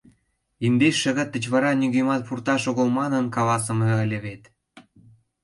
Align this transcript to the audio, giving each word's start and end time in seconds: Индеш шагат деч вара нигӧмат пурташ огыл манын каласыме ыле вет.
Индеш 0.65 0.95
шагат 1.03 1.29
деч 1.35 1.43
вара 1.53 1.71
нигӧмат 1.79 2.21
пурташ 2.27 2.61
огыл 2.71 2.87
манын 2.99 3.25
каласыме 3.35 3.89
ыле 4.03 4.19
вет. 4.25 4.43